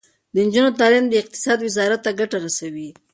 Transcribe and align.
د 0.33 0.35
نجونو 0.47 0.69
تعلیم 0.79 1.05
د 1.09 1.13
اقتصاد 1.21 1.57
وزارت 1.67 1.99
ته 2.05 2.11
ګټه 2.19 2.37
رسوي. 2.45 2.89